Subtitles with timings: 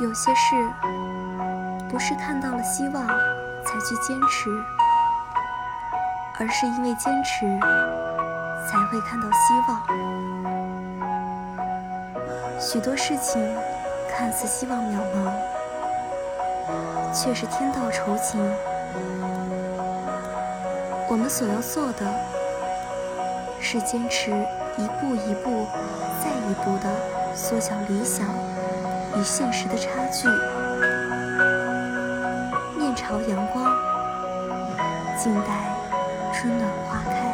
[0.00, 0.56] 有些事
[1.90, 4.48] 不是看到了希望才去坚持，
[6.38, 7.46] 而是因为坚持
[8.66, 9.78] 才会看到希望。
[12.58, 13.54] 许多事情
[14.10, 15.30] 看似希望渺茫，
[17.12, 18.40] 却是天道酬勤。
[21.10, 22.10] 我们所要做的，
[23.60, 24.30] 是坚持
[24.78, 25.66] 一步一步、
[26.24, 26.88] 再一步的
[27.36, 28.26] 缩小理想。
[29.16, 30.28] 与现实的差距，
[32.78, 33.64] 面朝阳光，
[35.18, 35.48] 静待
[36.32, 37.29] 春暖花开。